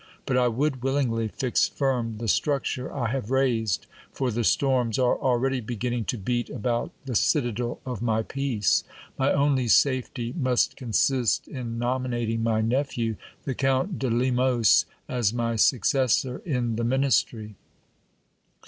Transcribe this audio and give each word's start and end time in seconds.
But 0.25 0.35
I 0.35 0.47
would 0.47 0.81
willingly 0.81 1.27
fix 1.27 1.67
firm 1.67 2.17
the 2.17 2.27
structure 2.27 2.91
I 2.91 3.11
have 3.11 3.29
raised; 3.29 3.85
for 4.11 4.31
the 4.31 4.43
storms 4.43 4.97
are 4.97 5.15
already 5.19 5.59
beginning 5.59 6.05
to 6.05 6.17
beat 6.17 6.49
about 6.49 6.89
the 7.05 7.13
citadel 7.13 7.79
of 7.85 8.01
my 8.01 8.23
peace. 8.23 8.83
My 9.19 9.31
only 9.31 9.67
safety 9.67 10.33
must 10.35 10.75
consist 10.75 11.47
in 11.47 11.77
nominating 11.77 12.41
my 12.41 12.61
nephew, 12.61 13.15
the 13.43 13.53
Count 13.53 13.99
de 13.99 14.09
Lemos, 14.09 14.85
as 15.07 15.35
my 15.35 15.55
successor 15.55 16.41
in 16.45 16.77
the 16.77 16.83
ministry. 16.83 17.53